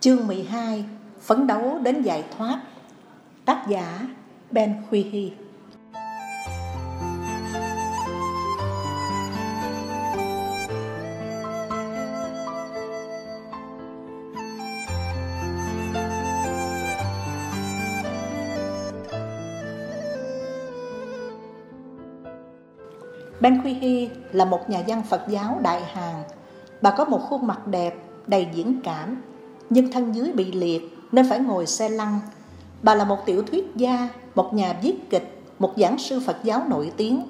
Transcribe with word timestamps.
Chương 0.00 0.26
12 0.26 0.84
Phấn 1.20 1.46
đấu 1.46 1.78
đến 1.82 2.02
giải 2.02 2.24
thoát 2.36 2.60
Tác 3.44 3.64
giả 3.68 4.06
Ben 4.50 4.74
Huy 4.90 5.02
Hy 5.02 5.32
Ben 23.40 23.58
Huy 23.58 23.72
Hy 23.72 24.10
là 24.32 24.44
một 24.44 24.70
nhà 24.70 24.82
văn 24.86 25.02
Phật 25.08 25.22
giáo 25.28 25.58
Đại 25.62 25.84
Hàn. 25.84 26.14
Bà 26.82 26.90
có 26.90 27.04
một 27.04 27.18
khuôn 27.18 27.46
mặt 27.46 27.66
đẹp, 27.66 27.94
đầy 28.26 28.48
diễn 28.54 28.80
cảm, 28.84 29.22
nhưng 29.70 29.92
thân 29.92 30.14
dưới 30.14 30.32
bị 30.32 30.52
liệt 30.52 30.98
nên 31.12 31.28
phải 31.28 31.38
ngồi 31.38 31.66
xe 31.66 31.88
lăn. 31.88 32.20
Bà 32.82 32.94
là 32.94 33.04
một 33.04 33.26
tiểu 33.26 33.42
thuyết 33.42 33.72
gia, 33.76 34.08
một 34.34 34.54
nhà 34.54 34.76
viết 34.82 35.10
kịch, 35.10 35.42
một 35.58 35.72
giảng 35.76 35.98
sư 35.98 36.20
Phật 36.26 36.36
giáo 36.42 36.62
nổi 36.68 36.92
tiếng. 36.96 37.26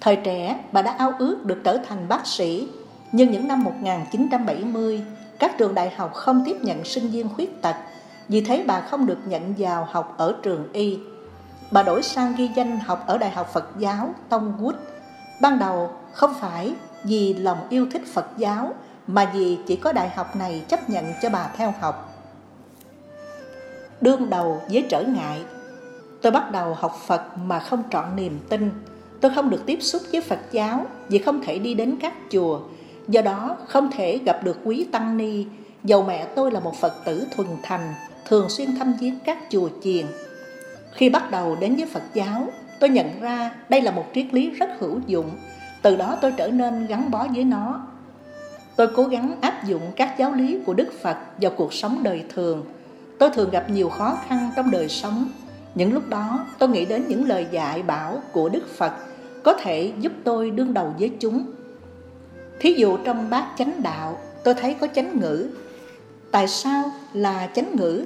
Thời 0.00 0.16
trẻ, 0.16 0.60
bà 0.72 0.82
đã 0.82 0.90
ao 0.90 1.12
ước 1.18 1.44
được 1.44 1.58
trở 1.64 1.78
thành 1.88 2.08
bác 2.08 2.26
sĩ, 2.26 2.68
nhưng 3.12 3.30
những 3.30 3.48
năm 3.48 3.64
1970, 3.64 5.02
các 5.38 5.58
trường 5.58 5.74
đại 5.74 5.90
học 5.96 6.14
không 6.14 6.42
tiếp 6.46 6.56
nhận 6.62 6.84
sinh 6.84 7.08
viên 7.08 7.28
khuyết 7.28 7.62
tật, 7.62 7.76
vì 8.28 8.40
thế 8.40 8.64
bà 8.66 8.80
không 8.80 9.06
được 9.06 9.18
nhận 9.26 9.54
vào 9.58 9.88
học 9.90 10.14
ở 10.16 10.34
trường 10.42 10.68
y. 10.72 10.98
Bà 11.70 11.82
đổi 11.82 12.02
sang 12.02 12.34
ghi 12.36 12.50
danh 12.56 12.78
học 12.78 13.04
ở 13.06 13.18
Đại 13.18 13.30
học 13.30 13.52
Phật 13.52 13.68
giáo 13.78 14.14
Tông 14.28 14.52
Wood. 14.60 14.74
Ban 15.40 15.58
đầu 15.58 15.90
không 16.12 16.34
phải 16.40 16.74
vì 17.04 17.34
lòng 17.34 17.58
yêu 17.68 17.86
thích 17.92 18.02
Phật 18.12 18.26
giáo 18.36 18.74
mà 19.12 19.30
vì 19.34 19.58
chỉ 19.66 19.76
có 19.76 19.92
đại 19.92 20.08
học 20.08 20.36
này 20.36 20.62
chấp 20.68 20.90
nhận 20.90 21.04
cho 21.22 21.30
bà 21.30 21.50
theo 21.56 21.74
học. 21.80 22.06
Đương 24.00 24.30
đầu 24.30 24.62
với 24.70 24.86
trở 24.88 25.02
ngại, 25.02 25.40
tôi 26.22 26.32
bắt 26.32 26.52
đầu 26.52 26.74
học 26.74 26.96
Phật 27.06 27.38
mà 27.38 27.58
không 27.58 27.82
trọn 27.90 28.16
niềm 28.16 28.38
tin. 28.48 28.70
Tôi 29.20 29.32
không 29.34 29.50
được 29.50 29.62
tiếp 29.66 29.78
xúc 29.82 30.02
với 30.12 30.20
Phật 30.20 30.38
giáo 30.52 30.86
vì 31.08 31.18
không 31.18 31.42
thể 31.42 31.58
đi 31.58 31.74
đến 31.74 31.96
các 32.02 32.12
chùa, 32.30 32.60
do 33.08 33.22
đó 33.22 33.56
không 33.68 33.90
thể 33.90 34.18
gặp 34.18 34.44
được 34.44 34.58
quý 34.64 34.86
tăng 34.92 35.16
ni. 35.16 35.46
Dầu 35.84 36.02
mẹ 36.02 36.26
tôi 36.34 36.50
là 36.50 36.60
một 36.60 36.76
Phật 36.76 37.04
tử 37.04 37.26
thuần 37.36 37.48
thành, 37.62 37.94
thường 38.28 38.48
xuyên 38.48 38.76
thăm 38.76 38.94
viếng 39.00 39.18
các 39.24 39.38
chùa 39.50 39.68
chiền. 39.82 40.06
Khi 40.92 41.08
bắt 41.08 41.30
đầu 41.30 41.56
đến 41.60 41.76
với 41.76 41.86
Phật 41.86 42.02
giáo, 42.14 42.48
tôi 42.80 42.90
nhận 42.90 43.20
ra 43.20 43.54
đây 43.68 43.80
là 43.80 43.90
một 43.90 44.04
triết 44.14 44.26
lý 44.34 44.50
rất 44.50 44.70
hữu 44.78 45.00
dụng. 45.06 45.30
Từ 45.82 45.96
đó 45.96 46.16
tôi 46.20 46.32
trở 46.36 46.48
nên 46.48 46.86
gắn 46.86 47.10
bó 47.10 47.26
với 47.34 47.44
nó 47.44 47.86
Tôi 48.80 48.88
cố 48.94 49.04
gắng 49.04 49.36
áp 49.40 49.64
dụng 49.64 49.82
các 49.96 50.14
giáo 50.18 50.32
lý 50.32 50.58
của 50.66 50.74
Đức 50.74 50.92
Phật 51.02 51.16
vào 51.40 51.52
cuộc 51.56 51.72
sống 51.72 52.02
đời 52.02 52.24
thường. 52.34 52.64
Tôi 53.18 53.30
thường 53.30 53.50
gặp 53.50 53.70
nhiều 53.70 53.88
khó 53.88 54.18
khăn 54.28 54.50
trong 54.56 54.70
đời 54.70 54.88
sống. 54.88 55.28
Những 55.74 55.92
lúc 55.92 56.08
đó, 56.08 56.46
tôi 56.58 56.68
nghĩ 56.68 56.84
đến 56.84 57.04
những 57.08 57.28
lời 57.28 57.46
dạy 57.50 57.82
bảo 57.82 58.22
của 58.32 58.48
Đức 58.48 58.68
Phật 58.76 58.92
có 59.42 59.52
thể 59.52 59.92
giúp 60.00 60.12
tôi 60.24 60.50
đương 60.50 60.74
đầu 60.74 60.94
với 60.98 61.10
chúng. 61.20 61.44
Thí 62.60 62.72
dụ 62.72 62.96
trong 62.96 63.30
bát 63.30 63.46
chánh 63.58 63.82
đạo, 63.82 64.18
tôi 64.44 64.54
thấy 64.54 64.74
có 64.80 64.86
chánh 64.94 65.20
ngữ. 65.20 65.48
Tại 66.30 66.48
sao 66.48 66.84
là 67.12 67.48
chánh 67.54 67.76
ngữ? 67.76 68.04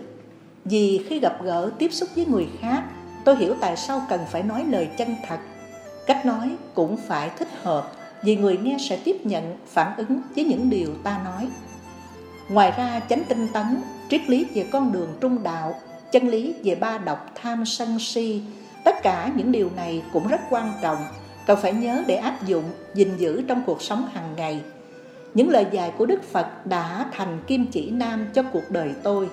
Vì 0.64 1.04
khi 1.08 1.20
gặp 1.20 1.44
gỡ, 1.44 1.70
tiếp 1.78 1.92
xúc 1.92 2.08
với 2.16 2.26
người 2.26 2.48
khác, 2.60 2.82
tôi 3.24 3.36
hiểu 3.36 3.54
tại 3.60 3.76
sao 3.76 4.02
cần 4.08 4.20
phải 4.30 4.42
nói 4.42 4.64
lời 4.70 4.88
chân 4.98 5.16
thật. 5.28 5.38
Cách 6.06 6.26
nói 6.26 6.56
cũng 6.74 6.96
phải 6.96 7.30
thích 7.38 7.48
hợp 7.62 7.92
vì 8.24 8.36
người 8.36 8.58
nghe 8.62 8.76
sẽ 8.80 8.98
tiếp 9.04 9.16
nhận, 9.26 9.56
phản 9.66 9.96
ứng 9.96 10.20
với 10.36 10.44
những 10.44 10.70
điều 10.70 10.88
ta 11.02 11.20
nói. 11.24 11.48
Ngoài 12.48 12.72
ra, 12.76 13.00
chánh 13.08 13.22
tinh 13.28 13.48
tấn, 13.52 13.66
triết 14.10 14.30
lý 14.30 14.46
về 14.54 14.66
con 14.72 14.92
đường 14.92 15.08
trung 15.20 15.42
đạo, 15.42 15.74
chân 16.12 16.28
lý 16.28 16.54
về 16.64 16.74
ba 16.74 16.98
độc 16.98 17.30
tham 17.34 17.64
sân 17.64 17.98
si, 17.98 18.42
tất 18.84 19.02
cả 19.02 19.30
những 19.36 19.52
điều 19.52 19.70
này 19.76 20.02
cũng 20.12 20.28
rất 20.28 20.40
quan 20.50 20.72
trọng, 20.82 20.98
cần 21.46 21.58
phải 21.62 21.72
nhớ 21.72 22.02
để 22.06 22.16
áp 22.16 22.46
dụng, 22.46 22.64
gìn 22.94 23.16
giữ 23.16 23.42
trong 23.48 23.62
cuộc 23.66 23.82
sống 23.82 24.08
hàng 24.12 24.34
ngày. 24.36 24.60
Những 25.34 25.50
lời 25.50 25.66
dạy 25.72 25.92
của 25.98 26.06
đức 26.06 26.22
phật 26.22 26.66
đã 26.66 27.06
thành 27.12 27.38
kim 27.46 27.66
chỉ 27.66 27.90
nam 27.90 28.26
cho 28.34 28.42
cuộc 28.42 28.70
đời 28.70 28.90
tôi. 29.02 29.28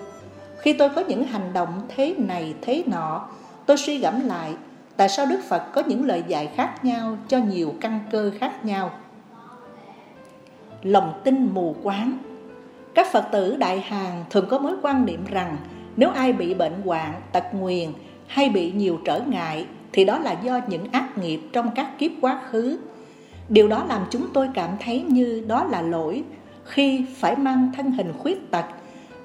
Khi 0.58 0.74
tôi 0.74 0.90
có 0.90 1.02
những 1.02 1.24
hành 1.24 1.54
động 1.54 1.82
thế 1.96 2.16
này, 2.18 2.54
thế 2.62 2.84
nọ, 2.86 3.30
tôi 3.66 3.78
suy 3.78 3.98
gẫm 3.98 4.28
lại 4.28 4.54
tại 5.02 5.10
sao 5.10 5.26
Đức 5.26 5.40
Phật 5.44 5.74
có 5.74 5.84
những 5.88 6.06
lời 6.06 6.24
dạy 6.28 6.50
khác 6.56 6.86
nhau 6.86 7.18
cho 7.28 7.38
nhiều 7.38 7.74
căn 7.82 8.00
cơ 8.12 8.32
khác 8.40 8.66
nhau. 8.66 8.92
Lòng 10.84 11.22
tin 11.24 11.50
mù 11.54 11.76
quáng 11.84 12.18
Các 12.94 13.08
Phật 13.12 13.26
tử 13.32 13.56
Đại 13.56 13.80
Hàn 13.80 14.24
thường 14.30 14.46
có 14.50 14.60
mối 14.60 14.76
quan 14.82 15.06
niệm 15.06 15.26
rằng 15.26 15.58
nếu 15.96 16.10
ai 16.10 16.34
bị 16.34 16.54
bệnh 16.54 16.82
hoạn, 16.86 17.14
tật 17.32 17.44
nguyền 17.54 17.90
hay 18.28 18.50
bị 18.50 18.72
nhiều 18.72 19.00
trở 19.06 19.22
ngại 19.28 19.66
thì 19.92 20.06
đó 20.06 20.20
là 20.20 20.32
do 20.32 20.60
những 20.68 20.92
ác 20.92 21.18
nghiệp 21.18 21.42
trong 21.54 21.72
các 21.76 21.98
kiếp 21.98 22.12
quá 22.22 22.42
khứ. 22.50 22.78
Điều 23.50 23.68
đó 23.68 23.86
làm 23.90 24.02
chúng 24.10 24.28
tôi 24.34 24.50
cảm 24.54 24.70
thấy 24.80 25.04
như 25.08 25.46
đó 25.48 25.64
là 25.64 25.82
lỗi 25.82 26.24
khi 26.66 27.06
phải 27.18 27.36
mang 27.36 27.72
thân 27.78 27.92
hình 27.92 28.14
khuyết 28.18 28.52
tật. 28.52 28.66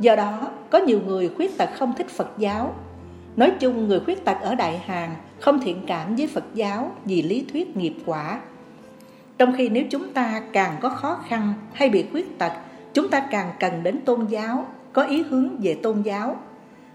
Do 0.00 0.16
đó, 0.16 0.40
có 0.70 0.78
nhiều 0.78 1.00
người 1.06 1.30
khuyết 1.36 1.58
tật 1.58 1.68
không 1.74 1.92
thích 1.98 2.08
Phật 2.08 2.30
giáo. 2.38 2.74
Nói 3.36 3.52
chung, 3.60 3.88
người 3.88 4.00
khuyết 4.00 4.24
tật 4.24 4.36
ở 4.40 4.54
Đại 4.54 4.78
Hàn 4.78 5.10
không 5.40 5.60
thiện 5.60 5.82
cảm 5.86 6.16
với 6.16 6.26
Phật 6.26 6.44
giáo 6.54 6.96
vì 7.04 7.22
lý 7.22 7.46
thuyết 7.52 7.76
nghiệp 7.76 7.94
quả. 8.06 8.40
Trong 9.38 9.54
khi 9.56 9.68
nếu 9.68 9.84
chúng 9.90 10.12
ta 10.12 10.42
càng 10.52 10.76
có 10.80 10.88
khó 10.88 11.18
khăn 11.28 11.54
hay 11.72 11.88
bị 11.88 12.06
khuyết 12.12 12.38
tật, 12.38 12.52
chúng 12.94 13.08
ta 13.08 13.20
càng 13.30 13.52
cần 13.60 13.82
đến 13.82 14.00
tôn 14.04 14.26
giáo, 14.26 14.66
có 14.92 15.02
ý 15.02 15.22
hướng 15.22 15.56
về 15.58 15.78
tôn 15.82 16.02
giáo. 16.02 16.36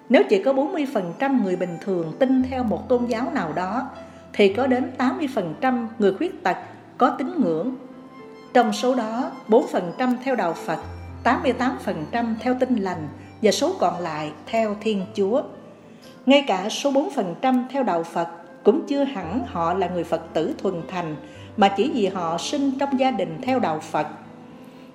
Nếu 0.09 0.23
chỉ 0.29 0.43
có 0.43 0.53
40% 0.53 1.43
người 1.43 1.55
bình 1.55 1.77
thường 1.81 2.13
tin 2.19 2.43
theo 2.43 2.63
một 2.63 2.89
tôn 2.89 3.05
giáo 3.05 3.31
nào 3.33 3.53
đó, 3.53 3.89
thì 4.33 4.53
có 4.53 4.67
đến 4.67 4.91
80% 4.97 5.87
người 5.99 6.13
khuyết 6.13 6.43
tật 6.43 6.57
có 6.97 7.09
tín 7.09 7.31
ngưỡng. 7.37 7.75
Trong 8.53 8.73
số 8.73 8.95
đó, 8.95 9.31
4% 9.47 10.15
theo 10.23 10.35
đạo 10.35 10.53
Phật, 10.53 10.79
88% 11.23 12.35
theo 12.39 12.55
tinh 12.59 12.75
lành 12.75 13.07
và 13.41 13.51
số 13.51 13.75
còn 13.79 13.99
lại 13.99 14.31
theo 14.45 14.75
Thiên 14.81 15.05
Chúa. 15.13 15.41
Ngay 16.25 16.43
cả 16.47 16.69
số 16.69 16.91
4% 17.41 17.63
theo 17.69 17.83
đạo 17.83 18.03
Phật 18.03 18.27
cũng 18.63 18.87
chưa 18.87 19.03
hẳn 19.03 19.41
họ 19.47 19.73
là 19.73 19.87
người 19.87 20.03
Phật 20.03 20.21
tử 20.33 20.55
thuần 20.57 20.75
thành 20.87 21.15
mà 21.57 21.67
chỉ 21.67 21.91
vì 21.93 22.07
họ 22.07 22.37
sinh 22.37 22.71
trong 22.79 22.99
gia 22.99 23.11
đình 23.11 23.37
theo 23.41 23.59
đạo 23.59 23.79
Phật. 23.79 24.07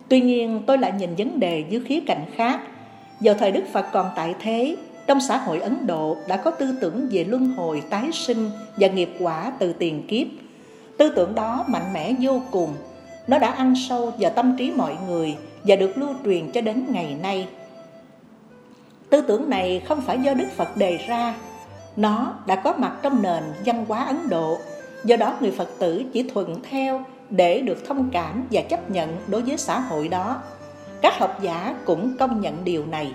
Tuy 0.08 0.20
nhiên 0.20 0.62
tôi 0.66 0.78
lại 0.78 0.92
nhìn 0.98 1.14
vấn 1.18 1.40
đề 1.40 1.64
dưới 1.70 1.80
khía 1.80 2.00
cạnh 2.06 2.24
khác. 2.36 2.60
Vào 3.20 3.34
thời 3.34 3.52
Đức 3.52 3.64
Phật 3.72 3.86
còn 3.92 4.10
tại 4.16 4.34
thế, 4.40 4.76
trong 5.06 5.20
xã 5.20 5.36
hội 5.36 5.60
Ấn 5.60 5.86
Độ 5.86 6.16
đã 6.28 6.36
có 6.36 6.50
tư 6.50 6.74
tưởng 6.80 7.08
về 7.10 7.24
luân 7.24 7.46
hồi 7.46 7.82
tái 7.90 8.12
sinh 8.12 8.50
và 8.76 8.88
nghiệp 8.88 9.10
quả 9.18 9.52
từ 9.58 9.72
tiền 9.72 10.06
kiếp. 10.08 10.26
Tư 10.98 11.12
tưởng 11.16 11.34
đó 11.34 11.64
mạnh 11.68 11.92
mẽ 11.92 12.12
vô 12.20 12.40
cùng. 12.50 12.74
Nó 13.26 13.38
đã 13.38 13.50
ăn 13.50 13.74
sâu 13.88 14.12
vào 14.18 14.30
tâm 14.30 14.56
trí 14.58 14.70
mọi 14.70 14.96
người 15.08 15.36
và 15.64 15.76
được 15.76 15.98
lưu 15.98 16.08
truyền 16.24 16.50
cho 16.50 16.60
đến 16.60 16.84
ngày 16.88 17.16
nay. 17.22 17.48
Tư 19.10 19.20
tưởng 19.20 19.50
này 19.50 19.82
không 19.88 20.00
phải 20.00 20.18
do 20.18 20.34
Đức 20.34 20.48
Phật 20.56 20.76
đề 20.76 20.98
ra, 21.08 21.34
nó 21.96 22.34
đã 22.46 22.56
có 22.56 22.74
mặt 22.78 22.92
trong 23.02 23.22
nền 23.22 23.42
văn 23.64 23.84
hóa 23.88 24.04
Ấn 24.04 24.28
Độ, 24.28 24.58
do 25.04 25.16
đó 25.16 25.34
người 25.40 25.50
Phật 25.50 25.68
tử 25.78 26.04
chỉ 26.12 26.30
thuận 26.34 26.62
theo 26.70 27.04
để 27.30 27.60
được 27.60 27.86
thông 27.88 28.10
cảm 28.12 28.44
và 28.50 28.62
chấp 28.62 28.90
nhận 28.90 29.16
đối 29.26 29.42
với 29.42 29.56
xã 29.56 29.78
hội 29.78 30.08
đó. 30.08 30.42
Các 31.02 31.18
học 31.18 31.38
giả 31.42 31.74
cũng 31.84 32.16
công 32.18 32.40
nhận 32.40 32.64
điều 32.64 32.86
này. 32.86 33.12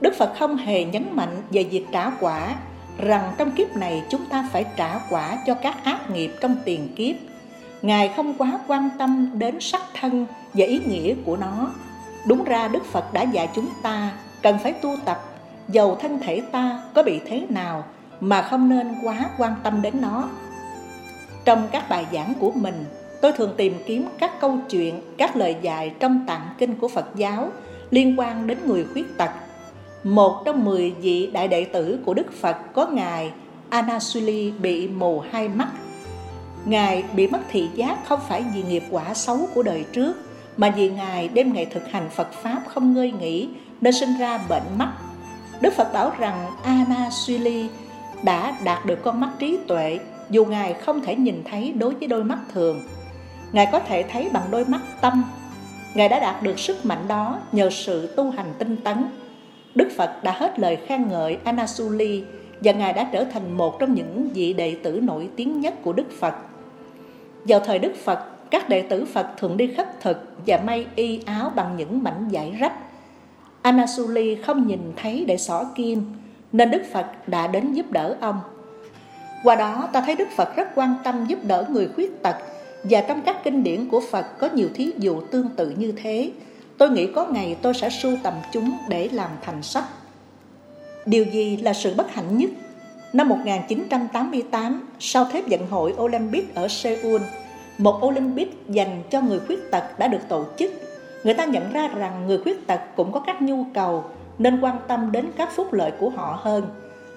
Đức 0.00 0.14
Phật 0.18 0.32
không 0.38 0.56
hề 0.56 0.84
nhấn 0.84 1.04
mạnh 1.12 1.42
về 1.50 1.64
việc 1.64 1.86
trả 1.92 2.10
quả, 2.20 2.54
rằng 2.98 3.32
trong 3.38 3.50
kiếp 3.50 3.76
này 3.76 4.02
chúng 4.10 4.26
ta 4.26 4.48
phải 4.52 4.64
trả 4.76 4.98
quả 5.10 5.38
cho 5.46 5.54
các 5.54 5.84
ác 5.84 6.10
nghiệp 6.10 6.32
trong 6.40 6.56
tiền 6.64 6.88
kiếp. 6.96 7.16
Ngài 7.82 8.12
không 8.16 8.34
quá 8.34 8.58
quan 8.66 8.88
tâm 8.98 9.30
đến 9.34 9.60
sắc 9.60 9.82
thân 10.00 10.26
và 10.54 10.64
ý 10.64 10.80
nghĩa 10.86 11.14
của 11.24 11.36
nó. 11.36 11.70
Đúng 12.26 12.44
ra 12.44 12.68
Đức 12.68 12.84
Phật 12.84 13.12
đã 13.12 13.22
dạy 13.22 13.48
chúng 13.54 13.68
ta 13.82 14.12
cần 14.42 14.58
phải 14.62 14.72
tu 14.72 14.96
tập. 15.04 15.24
Dầu 15.68 15.98
thân 16.00 16.18
thể 16.18 16.42
ta 16.52 16.82
có 16.94 17.02
bị 17.02 17.20
thế 17.26 17.46
nào 17.48 17.84
mà 18.20 18.42
không 18.42 18.68
nên 18.68 18.94
quá 19.04 19.30
quan 19.38 19.54
tâm 19.62 19.82
đến 19.82 19.94
nó. 20.00 20.28
Trong 21.44 21.68
các 21.72 21.88
bài 21.88 22.06
giảng 22.12 22.32
của 22.40 22.50
mình, 22.54 22.84
tôi 23.20 23.32
thường 23.32 23.54
tìm 23.56 23.74
kiếm 23.86 24.06
các 24.18 24.40
câu 24.40 24.58
chuyện, 24.70 25.00
các 25.16 25.36
lời 25.36 25.56
dạy 25.62 25.92
trong 26.00 26.24
tạng 26.26 26.48
kinh 26.58 26.74
của 26.74 26.88
phật 26.88 27.06
giáo 27.14 27.48
liên 27.90 28.20
quan 28.20 28.46
đến 28.46 28.58
người 28.66 28.86
khuyết 28.92 29.18
tật. 29.18 29.30
Một 30.04 30.42
trong 30.44 30.64
mười 30.64 30.90
vị 30.90 31.30
đại 31.32 31.48
đệ 31.48 31.64
tử 31.64 31.98
của 32.04 32.14
đức 32.14 32.32
phật 32.40 32.56
có 32.74 32.86
ngài 32.86 33.32
anasuli 33.70 34.50
bị 34.50 34.88
mù 34.88 35.22
hai 35.30 35.48
mắt. 35.48 35.68
Ngài 36.64 37.04
bị 37.16 37.26
mất 37.26 37.40
thị 37.50 37.68
giác 37.74 37.98
không 38.04 38.20
phải 38.28 38.44
vì 38.54 38.62
nghiệp 38.62 38.84
quả 38.90 39.14
xấu 39.14 39.38
của 39.54 39.62
đời 39.62 39.84
trước, 39.92 40.12
mà 40.56 40.70
vì 40.76 40.90
ngài 40.90 41.28
đêm 41.28 41.52
ngày 41.52 41.66
thực 41.66 41.88
hành 41.88 42.10
phật 42.10 42.32
pháp 42.32 42.62
không 42.66 42.94
ngơi 42.94 43.12
nghỉ 43.20 43.48
nên 43.82 43.92
sinh 43.92 44.18
ra 44.18 44.38
bệnh 44.48 44.78
mắt 44.78 44.92
Đức 45.60 45.72
Phật 45.72 45.92
bảo 45.92 46.12
rằng 46.18 46.46
Anasuli 46.62 47.68
đã 48.22 48.56
đạt 48.64 48.86
được 48.86 49.02
con 49.02 49.20
mắt 49.20 49.30
trí 49.38 49.58
tuệ 49.68 49.98
dù 50.30 50.44
Ngài 50.44 50.74
không 50.74 51.00
thể 51.00 51.16
nhìn 51.16 51.42
thấy 51.50 51.72
đối 51.78 51.94
với 51.94 52.08
đôi 52.08 52.24
mắt 52.24 52.38
thường. 52.52 52.82
Ngài 53.52 53.68
có 53.72 53.78
thể 53.78 54.02
thấy 54.02 54.28
bằng 54.32 54.42
đôi 54.50 54.64
mắt 54.64 54.80
tâm. 55.00 55.24
Ngài 55.94 56.08
đã 56.08 56.20
đạt 56.20 56.42
được 56.42 56.58
sức 56.58 56.86
mạnh 56.86 57.08
đó 57.08 57.38
nhờ 57.52 57.70
sự 57.70 58.14
tu 58.16 58.30
hành 58.30 58.54
tinh 58.58 58.76
tấn. 58.76 59.04
Đức 59.74 59.88
Phật 59.96 60.22
đã 60.22 60.32
hết 60.32 60.58
lời 60.58 60.78
khen 60.86 61.08
ngợi 61.08 61.38
Anasuli 61.44 62.24
và 62.60 62.72
Ngài 62.72 62.92
đã 62.92 63.08
trở 63.12 63.24
thành 63.24 63.56
một 63.56 63.78
trong 63.78 63.94
những 63.94 64.28
vị 64.34 64.52
đệ 64.52 64.76
tử 64.82 65.00
nổi 65.02 65.28
tiếng 65.36 65.60
nhất 65.60 65.74
của 65.82 65.92
Đức 65.92 66.06
Phật. 66.20 66.34
Vào 67.44 67.60
thời 67.60 67.78
Đức 67.78 67.92
Phật, 68.04 68.18
các 68.50 68.68
đệ 68.68 68.82
tử 68.82 69.04
Phật 69.04 69.26
thường 69.36 69.56
đi 69.56 69.74
khất 69.76 70.00
thực 70.00 70.36
và 70.46 70.60
may 70.64 70.86
y 70.94 71.20
áo 71.26 71.52
bằng 71.54 71.76
những 71.76 72.02
mảnh 72.02 72.28
vải 72.32 72.50
rách. 72.50 72.72
Anasuli 73.62 74.34
không 74.34 74.66
nhìn 74.66 74.92
thấy 74.96 75.24
để 75.24 75.36
xỏ 75.36 75.64
kim, 75.74 76.04
nên 76.52 76.70
Đức 76.70 76.82
Phật 76.92 77.06
đã 77.26 77.46
đến 77.46 77.72
giúp 77.72 77.90
đỡ 77.90 78.16
ông. 78.20 78.40
Qua 79.44 79.54
đó 79.54 79.88
ta 79.92 80.00
thấy 80.00 80.14
Đức 80.14 80.28
Phật 80.36 80.56
rất 80.56 80.68
quan 80.74 80.94
tâm 81.04 81.24
giúp 81.28 81.38
đỡ 81.42 81.66
người 81.70 81.88
khuyết 81.94 82.22
tật 82.22 82.36
và 82.82 83.00
trong 83.00 83.22
các 83.22 83.44
kinh 83.44 83.64
điển 83.64 83.88
của 83.88 84.02
Phật 84.10 84.38
có 84.38 84.48
nhiều 84.54 84.68
thí 84.74 84.90
dụ 84.98 85.20
tương 85.20 85.48
tự 85.48 85.70
như 85.70 85.92
thế. 85.92 86.30
Tôi 86.78 86.90
nghĩ 86.90 87.06
có 87.06 87.26
ngày 87.26 87.56
tôi 87.62 87.74
sẽ 87.74 87.90
sưu 87.90 88.16
tầm 88.22 88.34
chúng 88.52 88.76
để 88.88 89.08
làm 89.12 89.30
thành 89.42 89.62
sách. 89.62 89.84
Điều 91.06 91.24
gì 91.24 91.56
là 91.56 91.72
sự 91.72 91.94
bất 91.94 92.14
hạnh 92.14 92.38
nhất? 92.38 92.50
Năm 93.12 93.28
1988, 93.28 94.88
sau 95.00 95.26
Thế 95.32 95.42
vận 95.50 95.66
hội 95.66 95.94
Olympic 95.98 96.54
ở 96.54 96.68
Seoul, 96.68 97.22
một 97.78 98.00
Olympic 98.06 98.68
dành 98.68 99.02
cho 99.10 99.20
người 99.20 99.40
khuyết 99.40 99.70
tật 99.70 99.98
đã 99.98 100.08
được 100.08 100.28
tổ 100.28 100.44
chức. 100.58 100.81
Người 101.24 101.34
ta 101.34 101.44
nhận 101.44 101.72
ra 101.72 101.88
rằng 101.88 102.26
người 102.26 102.38
khuyết 102.38 102.66
tật 102.66 102.80
cũng 102.96 103.12
có 103.12 103.20
các 103.20 103.42
nhu 103.42 103.64
cầu 103.74 104.04
nên 104.38 104.60
quan 104.60 104.78
tâm 104.88 105.12
đến 105.12 105.26
các 105.36 105.48
phúc 105.56 105.72
lợi 105.72 105.92
của 105.98 106.10
họ 106.10 106.40
hơn. 106.42 106.64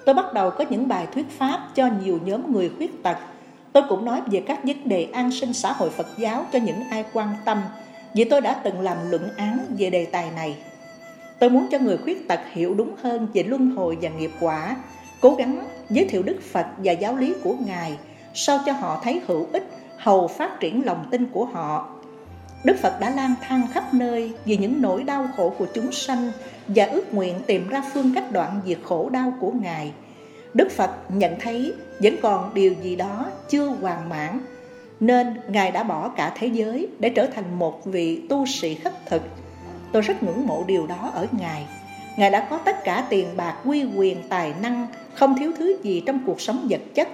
Tôi 0.04 0.14
bắt 0.14 0.34
đầu 0.34 0.50
có 0.50 0.64
những 0.70 0.88
bài 0.88 1.06
thuyết 1.14 1.26
pháp 1.38 1.68
cho 1.74 1.88
nhiều 2.04 2.18
nhóm 2.24 2.52
người 2.52 2.70
khuyết 2.76 3.02
tật. 3.02 3.16
Tôi 3.72 3.82
cũng 3.88 4.04
nói 4.04 4.20
về 4.26 4.42
các 4.46 4.64
vấn 4.64 4.88
đề 4.88 5.08
an 5.12 5.30
sinh 5.32 5.52
xã 5.52 5.72
hội 5.72 5.90
Phật 5.90 6.06
giáo 6.16 6.44
cho 6.52 6.58
những 6.58 6.84
ai 6.90 7.04
quan 7.12 7.28
tâm, 7.44 7.62
vì 8.14 8.24
tôi 8.24 8.40
đã 8.40 8.60
từng 8.62 8.80
làm 8.80 8.96
luận 9.10 9.28
án 9.36 9.58
về 9.78 9.90
đề 9.90 10.04
tài 10.04 10.30
này. 10.30 10.56
Tôi 11.38 11.50
muốn 11.50 11.66
cho 11.70 11.78
người 11.78 11.96
khuyết 11.96 12.28
tật 12.28 12.40
hiểu 12.52 12.74
đúng 12.74 12.94
hơn 13.02 13.28
về 13.34 13.42
luân 13.42 13.70
hồi 13.70 13.98
và 14.02 14.08
nghiệp 14.08 14.30
quả, 14.40 14.76
cố 15.20 15.34
gắng 15.34 15.66
giới 15.90 16.04
thiệu 16.04 16.22
Đức 16.22 16.36
Phật 16.52 16.66
và 16.76 16.92
giáo 16.92 17.16
lý 17.16 17.34
của 17.44 17.54
Ngài, 17.66 17.96
sao 18.34 18.58
cho 18.66 18.72
họ 18.72 19.00
thấy 19.02 19.20
hữu 19.26 19.46
ích, 19.52 19.68
hầu 19.96 20.28
phát 20.28 20.60
triển 20.60 20.86
lòng 20.86 21.04
tin 21.10 21.26
của 21.32 21.44
họ. 21.44 21.95
Đức 22.64 22.76
Phật 22.82 23.00
đã 23.00 23.10
lang 23.10 23.34
thang 23.42 23.66
khắp 23.72 23.94
nơi 23.94 24.32
vì 24.44 24.56
những 24.56 24.82
nỗi 24.82 25.02
đau 25.02 25.28
khổ 25.36 25.54
của 25.58 25.66
chúng 25.74 25.92
sanh 25.92 26.32
và 26.68 26.84
ước 26.84 27.14
nguyện 27.14 27.34
tìm 27.46 27.68
ra 27.68 27.82
phương 27.94 28.14
cách 28.14 28.32
đoạn 28.32 28.60
diệt 28.66 28.78
khổ 28.84 29.08
đau 29.08 29.32
của 29.40 29.50
Ngài. 29.50 29.92
Đức 30.54 30.70
Phật 30.70 30.90
nhận 31.08 31.40
thấy 31.40 31.72
vẫn 31.98 32.16
còn 32.22 32.54
điều 32.54 32.74
gì 32.82 32.96
đó 32.96 33.26
chưa 33.48 33.66
hoàn 33.66 34.08
mãn, 34.08 34.40
nên 35.00 35.26
Ngài 35.48 35.70
đã 35.70 35.82
bỏ 35.82 36.08
cả 36.08 36.32
thế 36.38 36.46
giới 36.46 36.88
để 36.98 37.08
trở 37.08 37.26
thành 37.26 37.58
một 37.58 37.84
vị 37.84 38.22
tu 38.28 38.46
sĩ 38.46 38.74
khất 38.74 39.06
thực. 39.06 39.22
Tôi 39.92 40.02
rất 40.02 40.22
ngưỡng 40.22 40.46
mộ 40.46 40.64
điều 40.66 40.86
đó 40.86 41.10
ở 41.14 41.26
Ngài. 41.32 41.66
Ngài 42.16 42.30
đã 42.30 42.46
có 42.50 42.58
tất 42.58 42.84
cả 42.84 43.06
tiền 43.10 43.26
bạc, 43.36 43.56
quy 43.64 43.84
quyền, 43.96 44.16
tài 44.28 44.54
năng, 44.62 44.86
không 45.14 45.38
thiếu 45.38 45.52
thứ 45.58 45.76
gì 45.82 46.02
trong 46.06 46.20
cuộc 46.26 46.40
sống 46.40 46.66
vật 46.70 46.80
chất. 46.94 47.08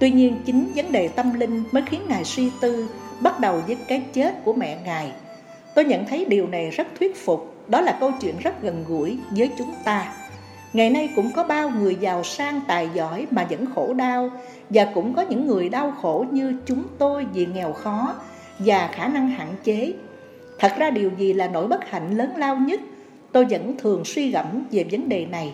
Tuy 0.00 0.10
nhiên 0.10 0.40
chính 0.46 0.72
vấn 0.74 0.92
đề 0.92 1.08
tâm 1.08 1.40
linh 1.40 1.62
mới 1.72 1.82
khiến 1.86 2.00
Ngài 2.08 2.24
suy 2.24 2.50
tư, 2.60 2.88
bắt 3.20 3.40
đầu 3.40 3.62
với 3.66 3.76
cái 3.88 4.02
chết 4.12 4.34
của 4.44 4.52
mẹ 4.52 4.78
Ngài. 4.84 5.12
Tôi 5.74 5.84
nhận 5.84 6.06
thấy 6.06 6.24
điều 6.24 6.46
này 6.46 6.70
rất 6.70 6.86
thuyết 6.98 7.24
phục, 7.24 7.54
đó 7.68 7.80
là 7.80 7.96
câu 8.00 8.12
chuyện 8.20 8.34
rất 8.42 8.62
gần 8.62 8.84
gũi 8.88 9.18
với 9.30 9.50
chúng 9.58 9.74
ta. 9.84 10.12
Ngày 10.72 10.90
nay 10.90 11.08
cũng 11.16 11.30
có 11.36 11.44
bao 11.44 11.70
người 11.70 11.96
giàu 12.00 12.24
sang 12.24 12.60
tài 12.68 12.88
giỏi 12.94 13.26
mà 13.30 13.46
vẫn 13.50 13.66
khổ 13.74 13.94
đau, 13.94 14.30
và 14.70 14.86
cũng 14.94 15.14
có 15.14 15.22
những 15.22 15.46
người 15.46 15.68
đau 15.68 15.92
khổ 16.02 16.26
như 16.30 16.54
chúng 16.66 16.82
tôi 16.98 17.26
vì 17.34 17.46
nghèo 17.46 17.72
khó 17.72 18.14
và 18.58 18.90
khả 18.92 19.08
năng 19.08 19.28
hạn 19.28 19.54
chế. 19.64 19.92
Thật 20.58 20.72
ra 20.78 20.90
điều 20.90 21.10
gì 21.18 21.32
là 21.32 21.48
nỗi 21.48 21.68
bất 21.68 21.90
hạnh 21.90 22.16
lớn 22.16 22.32
lao 22.36 22.56
nhất? 22.56 22.80
Tôi 23.32 23.44
vẫn 23.44 23.76
thường 23.78 24.04
suy 24.04 24.30
gẫm 24.30 24.46
về 24.70 24.84
vấn 24.90 25.08
đề 25.08 25.26
này. 25.26 25.52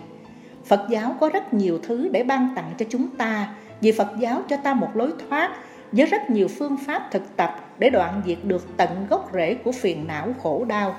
Phật 0.66 0.86
giáo 0.90 1.16
có 1.20 1.28
rất 1.28 1.54
nhiều 1.54 1.78
thứ 1.82 2.08
để 2.12 2.22
ban 2.22 2.48
tặng 2.56 2.72
cho 2.78 2.86
chúng 2.88 3.08
ta, 3.08 3.54
vì 3.80 3.92
Phật 3.92 4.08
giáo 4.18 4.42
cho 4.48 4.56
ta 4.56 4.74
một 4.74 4.88
lối 4.94 5.10
thoát 5.28 5.56
với 5.96 6.06
rất 6.06 6.30
nhiều 6.30 6.48
phương 6.58 6.76
pháp 6.86 7.08
thực 7.10 7.36
tập 7.36 7.60
để 7.78 7.90
đoạn 7.90 8.22
diệt 8.26 8.38
được 8.42 8.76
tận 8.76 9.06
gốc 9.10 9.30
rễ 9.34 9.54
của 9.54 9.72
phiền 9.72 10.06
não 10.06 10.34
khổ 10.42 10.64
đau. 10.64 10.96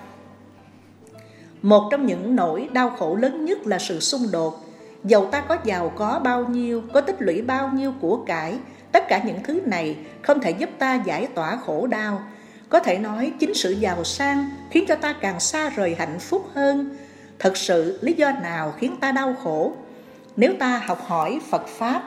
Một 1.61 1.87
trong 1.91 2.05
những 2.05 2.35
nỗi 2.35 2.69
đau 2.73 2.89
khổ 2.89 3.15
lớn 3.15 3.45
nhất 3.45 3.67
là 3.67 3.79
sự 3.79 3.99
xung 3.99 4.21
đột. 4.31 4.59
Dầu 5.03 5.25
ta 5.25 5.41
có 5.41 5.57
giàu 5.63 5.91
có 5.95 6.21
bao 6.23 6.45
nhiêu, 6.45 6.83
có 6.93 7.01
tích 7.01 7.15
lũy 7.19 7.41
bao 7.41 7.71
nhiêu 7.73 7.93
của 8.01 8.17
cải, 8.25 8.57
tất 8.91 9.07
cả 9.07 9.21
những 9.25 9.43
thứ 9.43 9.61
này 9.65 9.97
không 10.21 10.39
thể 10.39 10.51
giúp 10.51 10.69
ta 10.79 10.95
giải 10.95 11.27
tỏa 11.35 11.57
khổ 11.65 11.87
đau. 11.87 12.21
Có 12.69 12.79
thể 12.79 12.97
nói 12.97 13.33
chính 13.39 13.53
sự 13.53 13.71
giàu 13.71 14.03
sang 14.03 14.49
khiến 14.71 14.85
cho 14.87 14.95
ta 14.95 15.13
càng 15.13 15.39
xa 15.39 15.69
rời 15.69 15.95
hạnh 15.99 16.19
phúc 16.19 16.45
hơn. 16.53 16.97
Thật 17.39 17.57
sự 17.57 17.99
lý 18.01 18.13
do 18.13 18.31
nào 18.31 18.73
khiến 18.77 18.95
ta 18.99 19.11
đau 19.11 19.35
khổ? 19.43 19.71
Nếu 20.35 20.53
ta 20.59 20.81
học 20.85 21.03
hỏi 21.05 21.39
Phật 21.49 21.67
Pháp 21.67 22.03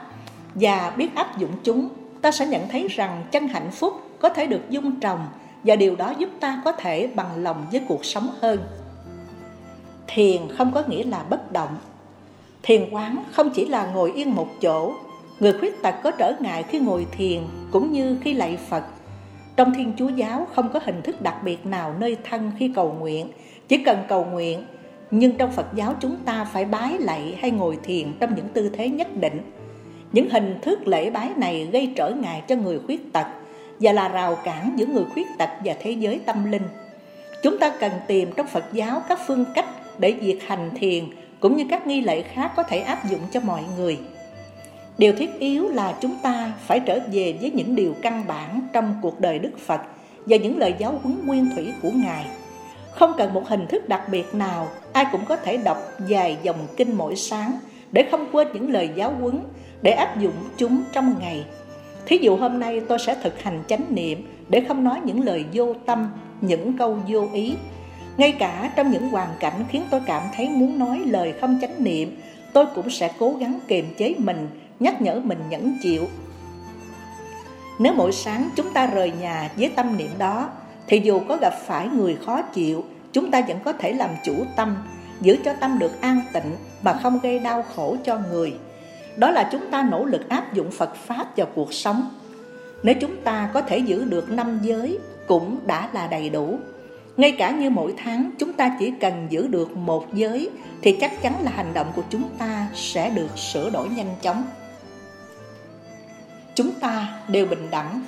và 0.55 0.93
biết 0.97 1.15
áp 1.15 1.37
dụng 1.37 1.51
chúng, 1.63 1.89
ta 2.21 2.31
sẽ 2.31 2.45
nhận 2.45 2.67
thấy 2.67 2.87
rằng 2.87 3.23
chân 3.31 3.47
hạnh 3.47 3.71
phúc 3.71 3.93
có 4.19 4.29
thể 4.29 4.47
được 4.47 4.69
dung 4.69 4.99
trồng 4.99 5.27
và 5.63 5.75
điều 5.75 5.95
đó 5.95 6.13
giúp 6.17 6.29
ta 6.39 6.61
có 6.65 6.71
thể 6.71 7.07
bằng 7.15 7.43
lòng 7.43 7.65
với 7.71 7.81
cuộc 7.87 8.05
sống 8.05 8.29
hơn. 8.41 8.59
Thiền 10.07 10.41
không 10.57 10.71
có 10.73 10.83
nghĩa 10.87 11.03
là 11.03 11.23
bất 11.29 11.51
động. 11.51 11.77
Thiền 12.63 12.89
quán 12.91 13.23
không 13.31 13.49
chỉ 13.49 13.65
là 13.65 13.91
ngồi 13.93 14.11
yên 14.11 14.35
một 14.35 14.47
chỗ, 14.61 14.93
người 15.39 15.53
khuyết 15.53 15.81
tật 15.81 15.95
có 16.03 16.11
trở 16.11 16.33
ngại 16.39 16.63
khi 16.63 16.79
ngồi 16.79 17.05
thiền 17.11 17.41
cũng 17.71 17.91
như 17.91 18.17
khi 18.21 18.33
lạy 18.33 18.57
phật. 18.69 18.83
Trong 19.55 19.73
thiên 19.73 19.93
chúa 19.97 20.09
giáo 20.09 20.47
không 20.53 20.69
có 20.69 20.79
hình 20.83 21.01
thức 21.01 21.21
đặc 21.21 21.35
biệt 21.43 21.65
nào 21.65 21.95
nơi 21.99 22.17
thân 22.29 22.51
khi 22.59 22.71
cầu 22.75 22.95
nguyện, 22.99 23.31
chỉ 23.67 23.77
cần 23.77 23.97
cầu 24.07 24.25
nguyện. 24.25 24.65
Nhưng 25.11 25.37
trong 25.37 25.51
phật 25.51 25.65
giáo 25.73 25.95
chúng 25.99 26.15
ta 26.25 26.45
phải 26.53 26.65
bái 26.65 26.97
lạy 26.99 27.37
hay 27.41 27.51
ngồi 27.51 27.77
thiền 27.83 28.13
trong 28.19 28.35
những 28.35 28.47
tư 28.49 28.69
thế 28.69 28.89
nhất 28.89 29.07
định 29.15 29.41
những 30.11 30.29
hình 30.29 30.59
thức 30.61 30.87
lễ 30.87 31.09
bái 31.09 31.29
này 31.37 31.69
gây 31.71 31.93
trở 31.95 32.09
ngại 32.09 32.43
cho 32.47 32.55
người 32.55 32.79
khuyết 32.79 33.13
tật 33.13 33.27
và 33.79 33.91
là 33.91 34.09
rào 34.09 34.37
cản 34.43 34.73
giữa 34.75 34.85
người 34.85 35.05
khuyết 35.13 35.27
tật 35.37 35.49
và 35.65 35.75
thế 35.79 35.91
giới 35.91 36.19
tâm 36.25 36.51
linh 36.51 36.63
chúng 37.43 37.59
ta 37.59 37.73
cần 37.79 37.91
tìm 38.07 38.31
trong 38.35 38.47
phật 38.47 38.65
giáo 38.73 39.01
các 39.09 39.19
phương 39.27 39.45
cách 39.55 39.65
để 39.99 40.11
việc 40.11 40.43
hành 40.47 40.69
thiền 40.75 41.05
cũng 41.39 41.57
như 41.57 41.65
các 41.69 41.87
nghi 41.87 42.01
lễ 42.01 42.21
khác 42.21 42.51
có 42.55 42.63
thể 42.63 42.79
áp 42.79 43.09
dụng 43.09 43.19
cho 43.31 43.39
mọi 43.39 43.63
người. 43.77 43.99
Điều 44.97 45.13
thiết 45.13 45.39
yếu 45.39 45.69
là 45.69 45.95
chúng 46.01 46.15
ta 46.23 46.51
phải 46.67 46.79
trở 46.79 46.99
về 47.11 47.35
với 47.41 47.51
những 47.51 47.75
điều 47.75 47.95
căn 48.01 48.23
bản 48.27 48.61
trong 48.73 48.93
cuộc 49.01 49.19
đời 49.19 49.39
Đức 49.39 49.57
Phật 49.57 49.81
và 50.25 50.37
những 50.37 50.57
lời 50.57 50.75
giáo 50.79 50.99
huấn 51.03 51.17
nguyên 51.25 51.49
thủy 51.55 51.73
của 51.81 51.91
Ngài. 51.95 52.25
Không 52.91 53.13
cần 53.17 53.33
một 53.33 53.47
hình 53.47 53.67
thức 53.67 53.89
đặc 53.89 54.01
biệt 54.11 54.35
nào, 54.35 54.67
ai 54.93 55.05
cũng 55.11 55.25
có 55.25 55.35
thể 55.35 55.57
đọc 55.57 55.77
vài 56.09 56.37
dòng 56.43 56.67
kinh 56.77 56.97
mỗi 56.97 57.15
sáng 57.15 57.51
để 57.91 58.07
không 58.11 58.27
quên 58.31 58.47
những 58.53 58.71
lời 58.71 58.89
giáo 58.95 59.13
huấn, 59.19 59.39
để 59.81 59.91
áp 59.91 60.19
dụng 60.19 60.33
chúng 60.57 60.83
trong 60.91 61.15
ngày. 61.19 61.45
Thí 62.05 62.17
dụ 62.17 62.35
hôm 62.35 62.59
nay 62.59 62.81
tôi 62.87 62.99
sẽ 62.99 63.15
thực 63.23 63.41
hành 63.43 63.63
chánh 63.67 63.85
niệm 63.89 64.27
để 64.49 64.65
không 64.67 64.83
nói 64.83 64.99
những 65.03 65.23
lời 65.23 65.45
vô 65.53 65.73
tâm, 65.85 66.09
những 66.41 66.77
câu 66.77 66.97
vô 67.07 67.27
ý, 67.33 67.55
ngay 68.17 68.31
cả 68.31 68.71
trong 68.75 68.91
những 68.91 69.09
hoàn 69.09 69.29
cảnh 69.39 69.65
khiến 69.69 69.83
tôi 69.89 70.01
cảm 70.05 70.23
thấy 70.35 70.49
muốn 70.49 70.79
nói 70.79 71.01
lời 71.05 71.33
không 71.41 71.57
chánh 71.61 71.83
niệm, 71.83 72.17
tôi 72.53 72.65
cũng 72.75 72.89
sẽ 72.89 73.11
cố 73.19 73.33
gắng 73.39 73.59
kiềm 73.67 73.85
chế 73.97 74.15
mình, 74.17 74.47
nhắc 74.79 75.01
nhở 75.01 75.21
mình 75.23 75.39
nhẫn 75.49 75.77
chịu. 75.81 76.07
Nếu 77.79 77.93
mỗi 77.93 78.11
sáng 78.11 78.49
chúng 78.55 78.73
ta 78.73 78.87
rời 78.87 79.11
nhà 79.21 79.51
với 79.57 79.69
tâm 79.75 79.97
niệm 79.97 80.11
đó, 80.17 80.49
thì 80.87 81.01
dù 81.03 81.19
có 81.27 81.37
gặp 81.37 81.53
phải 81.65 81.87
người 81.87 82.17
khó 82.25 82.41
chịu, 82.41 82.83
chúng 83.13 83.31
ta 83.31 83.41
vẫn 83.47 83.57
có 83.63 83.73
thể 83.73 83.93
làm 83.93 84.09
chủ 84.25 84.33
tâm, 84.55 84.75
giữ 85.21 85.37
cho 85.45 85.53
tâm 85.53 85.79
được 85.79 86.01
an 86.01 86.21
tịnh 86.33 86.55
mà 86.81 86.93
không 86.93 87.19
gây 87.23 87.39
đau 87.39 87.63
khổ 87.75 87.95
cho 88.03 88.19
người. 88.31 88.53
Đó 89.17 89.31
là 89.31 89.49
chúng 89.51 89.71
ta 89.71 89.83
nỗ 89.91 90.05
lực 90.05 90.29
áp 90.29 90.53
dụng 90.53 90.71
Phật 90.71 90.95
Pháp 90.95 91.37
vào 91.37 91.47
cuộc 91.55 91.73
sống. 91.73 92.09
Nếu 92.83 92.95
chúng 93.01 93.17
ta 93.23 93.49
có 93.53 93.61
thể 93.61 93.77
giữ 93.77 94.05
được 94.05 94.29
năm 94.29 94.59
giới 94.63 94.99
cũng 95.27 95.57
đã 95.65 95.89
là 95.93 96.07
đầy 96.07 96.29
đủ. 96.29 96.59
Ngay 97.17 97.31
cả 97.31 97.51
như 97.51 97.69
mỗi 97.69 97.93
tháng 97.97 98.31
chúng 98.39 98.53
ta 98.53 98.75
chỉ 98.79 98.93
cần 99.01 99.27
giữ 99.29 99.47
được 99.47 99.77
một 99.77 100.13
giới 100.13 100.49
thì 100.81 100.97
chắc 101.01 101.21
chắn 101.21 101.33
là 101.43 101.51
hành 101.51 101.73
động 101.73 101.91
của 101.95 102.03
chúng 102.09 102.23
ta 102.37 102.67
sẽ 102.75 103.09
được 103.09 103.37
sửa 103.37 103.69
đổi 103.69 103.89
nhanh 103.89 104.15
chóng. 104.21 104.43
Chúng 106.55 106.71
ta 106.71 107.19
đều 107.27 107.45
bình 107.45 107.67
đẳng. 107.71 108.01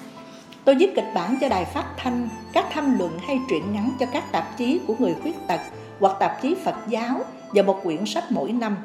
Tôi 0.66 0.76
viết 0.76 0.96
kịch 0.96 1.12
bản 1.16 1.38
cho 1.42 1.50
đài 1.50 1.66
phát 1.66 1.86
thanh, 1.98 2.30
các 2.54 2.66
tham 2.72 3.00
luận 3.00 3.20
hay 3.28 3.40
truyện 3.50 3.74
ngắn 3.74 3.92
cho 4.00 4.06
các 4.06 4.32
tạp 4.32 4.58
chí 4.58 4.80
của 4.88 4.96
người 5.00 5.16
khuyết 5.22 5.36
tật 5.48 5.60
hoặc 6.00 6.18
tạp 6.20 6.42
chí 6.42 6.56
Phật 6.64 6.76
giáo 6.88 7.20
và 7.52 7.64
một 7.64 7.80
quyển 7.84 8.06
sách 8.06 8.24
mỗi 8.30 8.52
năm. 8.52 8.78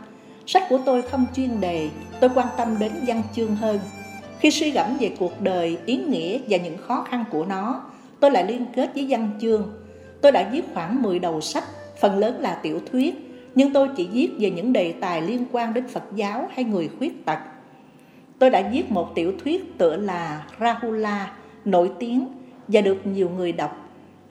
Sách 0.49 0.63
của 0.69 0.79
tôi 0.87 1.03
không 1.03 1.27
chuyên 1.35 1.61
đề, 1.61 1.89
tôi 2.21 2.31
quan 2.35 2.47
tâm 2.57 2.79
đến 2.79 2.93
văn 3.07 3.23
chương 3.33 3.57
hơn. 3.57 3.79
Khi 4.39 4.51
suy 4.51 4.71
gẫm 4.71 4.87
về 5.01 5.15
cuộc 5.19 5.41
đời, 5.41 5.79
ý 5.87 5.97
nghĩa 5.97 6.39
và 6.49 6.57
những 6.57 6.77
khó 6.79 7.07
khăn 7.11 7.25
của 7.31 7.45
nó, 7.45 7.83
tôi 8.21 8.31
lại 8.31 8.45
liên 8.47 8.67
kết 8.75 8.91
với 8.95 9.07
văn 9.09 9.31
chương 9.41 9.73
Tôi 10.21 10.33
đã 10.33 10.49
viết 10.53 10.63
khoảng 10.75 11.03
10 11.03 11.19
đầu 11.19 11.41
sách, 11.41 11.65
phần 12.01 12.19
lớn 12.19 12.41
là 12.41 12.61
tiểu 12.63 12.81
thuyết, 12.93 13.15
nhưng 13.55 13.73
tôi 13.73 13.89
chỉ 13.97 14.09
viết 14.13 14.31
về 14.39 14.51
những 14.51 14.73
đề 14.73 14.93
tài 14.93 15.23
liên 15.23 15.45
quan 15.53 15.75
đến 15.75 15.89
Phật 15.89 16.05
giáo 16.15 16.49
hay 16.55 16.65
người 16.65 16.91
khuyết 16.99 17.25
tật. 17.25 17.39
Tôi 18.39 18.51
đã 18.51 18.71
viết 18.73 18.91
một 18.91 19.15
tiểu 19.15 19.33
thuyết 19.45 19.79
tựa 19.79 19.97
là 19.97 20.47
Rahula, 20.61 21.33
nổi 21.65 21.91
tiếng 21.99 22.29
và 22.69 22.81
được 22.81 23.07
nhiều 23.07 23.31
người 23.31 23.53
đọc. 23.53 23.77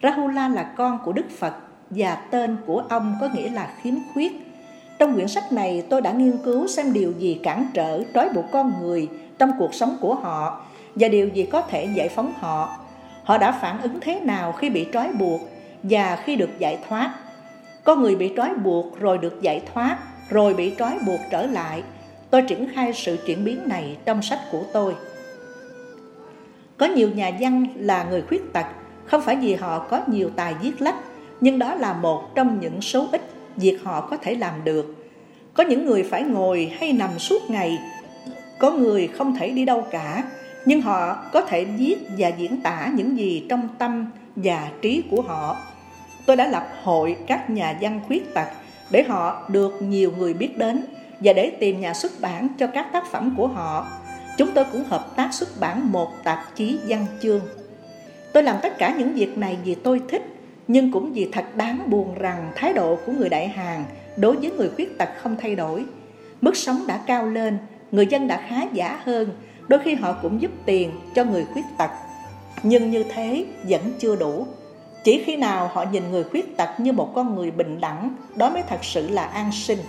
Rahula 0.03 0.49
là 0.49 0.73
con 0.77 0.99
của 1.05 1.13
Đức 1.13 1.29
Phật 1.29 1.53
và 1.89 2.15
tên 2.15 2.57
của 2.65 2.83
ông 2.89 3.15
có 3.21 3.29
nghĩa 3.33 3.49
là 3.49 3.73
khiếm 3.81 3.93
khuyết. 4.13 4.46
Trong 4.99 5.13
quyển 5.13 5.27
sách 5.27 5.51
này 5.51 5.83
tôi 5.89 6.01
đã 6.01 6.11
nghiên 6.11 6.37
cứu 6.37 6.67
xem 6.67 6.93
điều 6.93 7.11
gì 7.19 7.39
cản 7.43 7.67
trở 7.73 8.03
trói 8.13 8.29
buộc 8.29 8.45
con 8.51 8.73
người 8.81 9.07
trong 9.37 9.51
cuộc 9.59 9.73
sống 9.73 9.97
của 10.01 10.15
họ 10.15 10.65
và 10.95 11.07
điều 11.07 11.27
gì 11.27 11.43
có 11.51 11.61
thể 11.61 11.87
giải 11.95 12.09
phóng 12.09 12.33
họ. 12.39 12.77
Họ 13.23 13.37
đã 13.37 13.51
phản 13.51 13.81
ứng 13.81 13.99
thế 14.01 14.19
nào 14.19 14.51
khi 14.51 14.69
bị 14.69 14.87
trói 14.93 15.09
buộc 15.19 15.41
và 15.83 16.15
khi 16.25 16.35
được 16.35 16.49
giải 16.59 16.77
thoát. 16.89 17.13
Có 17.83 17.95
người 17.95 18.15
bị 18.15 18.33
trói 18.35 18.55
buộc 18.55 18.99
rồi 18.99 19.17
được 19.17 19.41
giải 19.41 19.61
thoát, 19.73 19.97
rồi 20.29 20.53
bị 20.53 20.73
trói 20.79 20.99
buộc 21.05 21.19
trở 21.31 21.45
lại. 21.45 21.83
Tôi 22.29 22.41
triển 22.41 22.67
khai 22.73 22.93
sự 22.93 23.17
chuyển 23.25 23.43
biến 23.45 23.61
này 23.65 23.97
trong 24.05 24.21
sách 24.21 24.39
của 24.51 24.63
tôi. 24.73 24.95
Có 26.77 26.85
nhiều 26.85 27.09
nhà 27.09 27.31
văn 27.39 27.65
là 27.75 28.03
người 28.03 28.21
khuyết 28.21 28.53
tật, 28.53 28.65
không 29.05 29.21
phải 29.21 29.35
vì 29.35 29.55
họ 29.55 29.79
có 29.79 30.01
nhiều 30.07 30.29
tài 30.35 30.53
viết 30.61 30.81
lách, 30.81 30.95
nhưng 31.41 31.59
đó 31.59 31.75
là 31.75 31.93
một 31.93 32.35
trong 32.35 32.59
những 32.59 32.81
số 32.81 33.07
ít 33.11 33.21
việc 33.57 33.77
họ 33.83 34.01
có 34.01 34.17
thể 34.17 34.35
làm 34.35 34.53
được. 34.63 34.95
Có 35.53 35.63
những 35.63 35.85
người 35.85 36.03
phải 36.03 36.23
ngồi 36.23 36.71
hay 36.79 36.93
nằm 36.93 37.19
suốt 37.19 37.49
ngày, 37.49 37.79
có 38.59 38.71
người 38.71 39.07
không 39.07 39.35
thể 39.35 39.49
đi 39.49 39.65
đâu 39.65 39.83
cả, 39.91 40.23
nhưng 40.65 40.81
họ 40.81 41.15
có 41.33 41.41
thể 41.41 41.65
viết 41.65 41.95
và 42.17 42.27
diễn 42.27 42.61
tả 42.61 42.91
những 42.95 43.17
gì 43.17 43.45
trong 43.49 43.67
tâm 43.77 44.05
và 44.35 44.69
trí 44.81 45.03
của 45.11 45.21
họ. 45.21 45.57
Tôi 46.25 46.35
đã 46.35 46.47
lập 46.47 46.67
hội 46.83 47.15
các 47.27 47.49
nhà 47.49 47.77
văn 47.81 48.01
khuyết 48.07 48.33
tật 48.33 48.47
để 48.91 49.03
họ 49.03 49.49
được 49.49 49.81
nhiều 49.81 50.13
người 50.17 50.33
biết 50.33 50.57
đến 50.57 50.83
và 51.19 51.33
để 51.33 51.49
tìm 51.49 51.81
nhà 51.81 51.93
xuất 51.93 52.11
bản 52.21 52.47
cho 52.59 52.67
các 52.67 52.87
tác 52.93 53.11
phẩm 53.11 53.33
của 53.37 53.47
họ. 53.47 53.87
Chúng 54.37 54.51
tôi 54.51 54.65
cũng 54.71 54.83
hợp 54.83 55.15
tác 55.15 55.33
xuất 55.33 55.49
bản 55.59 55.91
một 55.91 56.11
tạp 56.23 56.55
chí 56.55 56.79
văn 56.87 57.05
chương. 57.21 57.41
Tôi 58.33 58.43
làm 58.43 58.55
tất 58.61 58.77
cả 58.77 58.95
những 58.97 59.13
việc 59.13 59.37
này 59.37 59.57
vì 59.65 59.75
tôi 59.75 60.01
thích, 60.09 60.36
nhưng 60.67 60.91
cũng 60.91 61.13
vì 61.13 61.29
thật 61.31 61.55
đáng 61.55 61.89
buồn 61.89 62.15
rằng 62.15 62.51
thái 62.55 62.73
độ 62.73 62.97
của 63.05 63.11
người 63.11 63.29
đại 63.29 63.47
hàng 63.47 63.85
đối 64.17 64.35
với 64.35 64.51
người 64.51 64.69
khuyết 64.69 64.97
tật 64.97 65.09
không 65.17 65.35
thay 65.41 65.55
đổi. 65.55 65.85
Mức 66.41 66.57
sống 66.57 66.83
đã 66.87 66.97
cao 67.07 67.29
lên, 67.29 67.57
người 67.91 68.07
dân 68.07 68.27
đã 68.27 68.45
khá 68.49 68.61
giả 68.73 68.99
hơn, 69.03 69.29
đôi 69.67 69.79
khi 69.83 69.95
họ 69.95 70.13
cũng 70.21 70.41
giúp 70.41 70.51
tiền 70.65 70.91
cho 71.15 71.23
người 71.23 71.45
khuyết 71.53 71.65
tật. 71.77 71.89
Nhưng 72.63 72.91
như 72.91 73.03
thế 73.03 73.45
vẫn 73.63 73.81
chưa 73.99 74.15
đủ. 74.15 74.47
Chỉ 75.03 75.23
khi 75.25 75.35
nào 75.35 75.69
họ 75.73 75.85
nhìn 75.91 76.11
người 76.11 76.23
khuyết 76.23 76.57
tật 76.57 76.79
như 76.79 76.91
một 76.91 77.11
con 77.15 77.35
người 77.35 77.51
bình 77.51 77.81
đẳng, 77.81 78.15
đó 78.35 78.49
mới 78.49 78.61
thật 78.69 78.85
sự 78.85 79.07
là 79.09 79.23
an 79.23 79.51
sinh. 79.51 79.79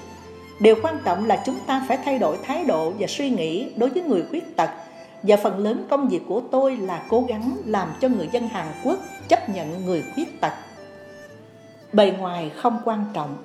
Điều 0.60 0.74
quan 0.82 0.98
trọng 1.04 1.26
là 1.26 1.42
chúng 1.46 1.56
ta 1.66 1.84
phải 1.88 1.98
thay 2.04 2.18
đổi 2.18 2.36
thái 2.42 2.64
độ 2.64 2.92
và 2.98 3.06
suy 3.06 3.30
nghĩ 3.30 3.70
đối 3.76 3.88
với 3.88 4.02
người 4.02 4.24
khuyết 4.30 4.56
tật 4.56 4.70
và 5.22 5.36
phần 5.36 5.58
lớn 5.58 5.86
công 5.90 6.08
việc 6.08 6.22
của 6.28 6.42
tôi 6.50 6.76
là 6.76 7.02
cố 7.08 7.24
gắng 7.28 7.56
làm 7.64 7.88
cho 8.00 8.08
người 8.08 8.28
dân 8.32 8.48
Hàn 8.48 8.66
Quốc 8.84 8.98
chấp 9.28 9.48
nhận 9.48 9.86
người 9.86 10.02
khuyết 10.14 10.40
tật. 10.40 10.52
Bề 11.92 12.12
ngoài 12.18 12.50
không 12.56 12.78
quan 12.84 13.04
trọng. 13.12 13.36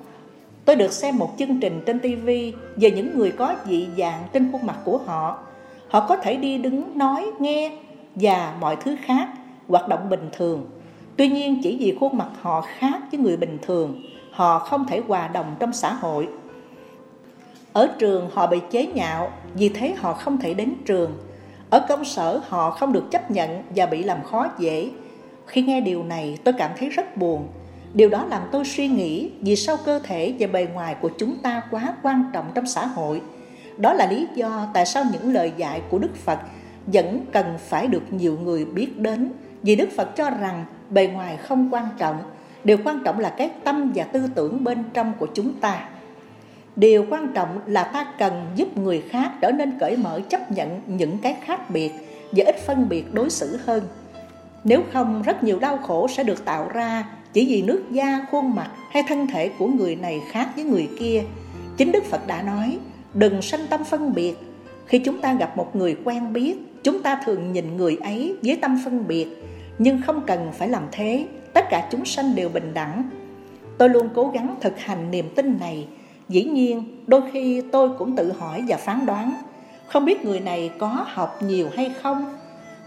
Tôi 0.64 0.76
được 0.76 0.92
xem 0.92 1.18
một 1.18 1.34
chương 1.38 1.60
trình 1.60 1.82
trên 1.86 2.00
TV 2.00 2.26
về 2.76 2.90
những 2.90 3.18
người 3.18 3.32
có 3.32 3.54
dị 3.66 3.88
dạng 3.98 4.22
trên 4.32 4.52
khuôn 4.52 4.66
mặt 4.66 4.76
của 4.84 4.98
họ. 4.98 5.38
Họ 5.88 6.06
có 6.08 6.16
thể 6.16 6.36
đi 6.36 6.58
đứng, 6.58 6.98
nói, 6.98 7.30
nghe 7.38 7.72
và 8.14 8.54
mọi 8.60 8.76
thứ 8.76 8.96
khác, 9.04 9.28
hoạt 9.68 9.88
động 9.88 10.08
bình 10.08 10.28
thường. 10.32 10.66
Tuy 11.16 11.28
nhiên 11.28 11.60
chỉ 11.62 11.76
vì 11.76 11.96
khuôn 12.00 12.18
mặt 12.18 12.28
họ 12.40 12.60
khác 12.60 13.00
với 13.10 13.20
người 13.20 13.36
bình 13.36 13.58
thường, 13.62 14.02
họ 14.30 14.58
không 14.58 14.86
thể 14.86 15.02
hòa 15.08 15.28
đồng 15.28 15.56
trong 15.58 15.72
xã 15.72 15.92
hội. 15.92 16.28
Ở 17.72 17.88
trường 17.98 18.30
họ 18.32 18.46
bị 18.46 18.60
chế 18.70 18.86
nhạo, 18.86 19.32
vì 19.54 19.68
thế 19.68 19.94
họ 19.98 20.12
không 20.12 20.38
thể 20.38 20.54
đến 20.54 20.74
trường 20.86 21.12
ở 21.70 21.86
công 21.88 22.04
sở 22.04 22.40
họ 22.48 22.70
không 22.70 22.92
được 22.92 23.10
chấp 23.10 23.30
nhận 23.30 23.62
và 23.76 23.86
bị 23.86 24.02
làm 24.02 24.22
khó 24.22 24.46
dễ. 24.58 24.90
Khi 25.46 25.62
nghe 25.62 25.80
điều 25.80 26.04
này 26.04 26.38
tôi 26.44 26.54
cảm 26.58 26.70
thấy 26.78 26.88
rất 26.88 27.16
buồn. 27.16 27.48
Điều 27.94 28.08
đó 28.08 28.26
làm 28.30 28.42
tôi 28.52 28.64
suy 28.64 28.88
nghĩ 28.88 29.30
vì 29.40 29.56
sao 29.56 29.76
cơ 29.84 29.98
thể 29.98 30.34
và 30.38 30.46
bề 30.46 30.66
ngoài 30.74 30.96
của 31.00 31.10
chúng 31.18 31.36
ta 31.38 31.62
quá 31.70 31.94
quan 32.02 32.30
trọng 32.32 32.50
trong 32.54 32.66
xã 32.66 32.86
hội. 32.86 33.22
Đó 33.76 33.92
là 33.92 34.06
lý 34.10 34.26
do 34.34 34.68
tại 34.74 34.86
sao 34.86 35.04
những 35.12 35.32
lời 35.32 35.52
dạy 35.56 35.82
của 35.90 35.98
Đức 35.98 36.16
Phật 36.16 36.38
vẫn 36.86 37.24
cần 37.32 37.46
phải 37.58 37.86
được 37.86 38.12
nhiều 38.12 38.38
người 38.42 38.64
biết 38.64 38.98
đến. 38.98 39.32
Vì 39.62 39.76
Đức 39.76 39.88
Phật 39.96 40.16
cho 40.16 40.30
rằng 40.30 40.64
bề 40.90 41.06
ngoài 41.06 41.36
không 41.36 41.68
quan 41.72 41.88
trọng, 41.98 42.22
điều 42.64 42.78
quan 42.84 43.02
trọng 43.04 43.18
là 43.18 43.28
cái 43.28 43.50
tâm 43.64 43.92
và 43.94 44.04
tư 44.04 44.22
tưởng 44.34 44.64
bên 44.64 44.84
trong 44.94 45.12
của 45.18 45.26
chúng 45.34 45.52
ta 45.60 45.88
điều 46.76 47.06
quan 47.10 47.32
trọng 47.34 47.60
là 47.66 47.84
ta 47.84 48.06
cần 48.18 48.46
giúp 48.56 48.78
người 48.78 49.02
khác 49.10 49.32
trở 49.40 49.50
nên 49.50 49.78
cởi 49.78 49.96
mở 49.96 50.20
chấp 50.28 50.50
nhận 50.50 50.80
những 50.86 51.18
cái 51.18 51.36
khác 51.44 51.70
biệt 51.70 51.92
và 52.32 52.44
ít 52.46 52.56
phân 52.66 52.88
biệt 52.88 53.14
đối 53.14 53.30
xử 53.30 53.58
hơn 53.66 53.82
nếu 54.64 54.82
không 54.92 55.22
rất 55.22 55.42
nhiều 55.42 55.58
đau 55.58 55.78
khổ 55.78 56.08
sẽ 56.08 56.24
được 56.24 56.44
tạo 56.44 56.68
ra 56.74 57.04
chỉ 57.34 57.46
vì 57.46 57.62
nước 57.62 57.82
da 57.90 58.26
khuôn 58.30 58.54
mặt 58.54 58.70
hay 58.90 59.02
thân 59.08 59.26
thể 59.26 59.48
của 59.48 59.66
người 59.66 59.96
này 59.96 60.22
khác 60.30 60.48
với 60.54 60.64
người 60.64 60.88
kia. 60.98 61.22
Chính 61.76 61.92
đức 61.92 62.04
phật 62.04 62.26
đã 62.26 62.42
nói 62.42 62.78
đừng 63.14 63.42
sanh 63.42 63.66
tâm 63.70 63.84
phân 63.84 64.14
biệt. 64.14 64.34
Khi 64.86 64.98
chúng 64.98 65.20
ta 65.20 65.34
gặp 65.34 65.56
một 65.56 65.76
người 65.76 65.96
quen 66.04 66.32
biết 66.32 66.54
chúng 66.82 67.02
ta 67.02 67.20
thường 67.24 67.52
nhìn 67.52 67.76
người 67.76 67.96
ấy 67.96 68.36
với 68.42 68.56
tâm 68.56 68.78
phân 68.84 69.08
biệt. 69.08 69.26
Nhưng 69.78 70.02
không 70.06 70.20
cần 70.26 70.52
phải 70.58 70.68
làm 70.68 70.82
thế 70.92 71.26
tất 71.52 71.64
cả 71.70 71.88
chúng 71.90 72.04
sanh 72.04 72.34
đều 72.34 72.48
bình 72.48 72.74
đẳng. 72.74 73.10
Tôi 73.78 73.88
luôn 73.88 74.08
cố 74.14 74.30
gắng 74.34 74.56
thực 74.60 74.78
hành 74.78 75.10
niềm 75.10 75.28
tin 75.34 75.56
này. 75.60 75.86
Dĩ 76.28 76.44
nhiên, 76.44 77.02
đôi 77.06 77.22
khi 77.32 77.62
tôi 77.72 77.90
cũng 77.98 78.16
tự 78.16 78.32
hỏi 78.32 78.64
và 78.68 78.76
phán 78.76 79.06
đoán, 79.06 79.32
không 79.86 80.04
biết 80.04 80.24
người 80.24 80.40
này 80.40 80.70
có 80.78 81.06
học 81.08 81.38
nhiều 81.42 81.68
hay 81.76 81.92
không. 82.02 82.24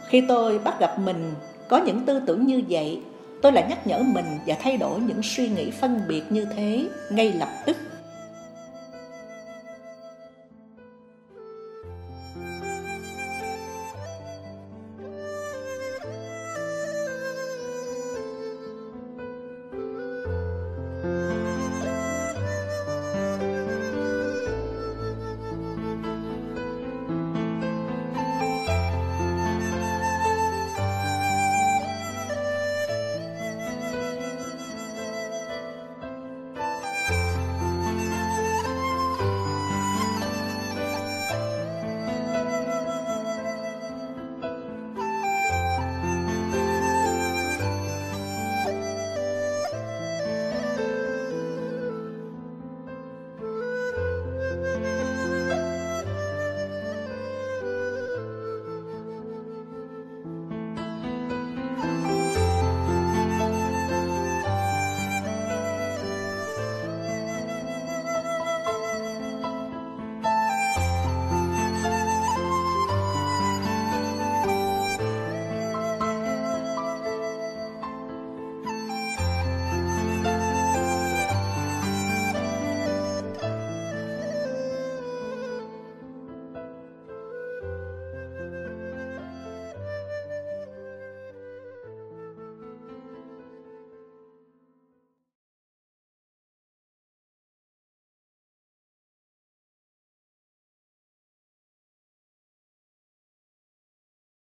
Khi 0.10 0.24
tôi 0.28 0.60
bắt 0.60 0.80
gặp 0.80 1.00
mình 1.00 1.34
có 1.70 1.78
những 1.78 2.00
tư 2.06 2.22
tưởng 2.26 2.46
như 2.46 2.64
vậy, 2.70 3.02
tôi 3.42 3.52
lại 3.52 3.66
nhắc 3.70 3.88
nhở 3.88 4.04
mình 4.04 4.40
và 4.46 4.56
thay 4.60 4.78
đổi 4.78 5.00
những 5.00 5.22
suy 5.24 5.50
nghĩ 5.50 5.72
phân 5.72 6.02
biệt 6.08 6.24
như 6.30 6.46
thế 6.56 6.88
ngay 7.10 7.34
lập 7.34 7.50
tức. 7.66 7.78